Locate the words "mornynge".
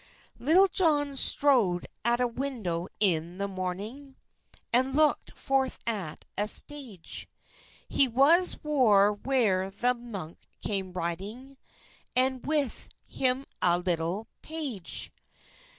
3.47-4.15